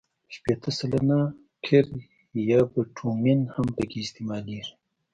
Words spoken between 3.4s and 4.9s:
هم پکې استعمالیږي